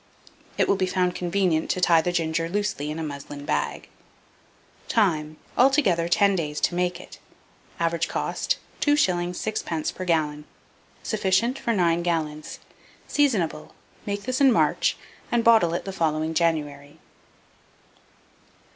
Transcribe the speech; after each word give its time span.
It 0.57 0.67
will 0.67 0.77
be 0.77 0.87
found 0.87 1.13
convenient 1.13 1.69
to 1.69 1.79
tie 1.79 2.01
the 2.01 2.11
ginger 2.11 2.49
loosely 2.49 2.89
in 2.89 2.97
a 2.97 3.03
muslin 3.03 3.45
bag. 3.45 3.87
Time. 4.87 5.37
Altogether, 5.55 6.07
10 6.07 6.35
days 6.35 6.59
to 6.61 6.73
make 6.73 6.99
it. 6.99 7.19
Average 7.79 8.07
cost, 8.07 8.57
2s. 8.81 8.95
6d. 8.95 9.93
per 9.93 10.05
gallon. 10.05 10.45
Sufficient 11.03 11.59
for 11.59 11.71
9 11.71 12.01
gallons. 12.01 12.57
Seasonable. 13.07 13.75
Make 14.07 14.23
this 14.23 14.41
in 14.41 14.51
March, 14.51 14.97
and 15.31 15.43
bottle 15.43 15.75
it 15.75 15.85
the 15.85 15.93
following 15.93 16.33
January. 16.33 16.97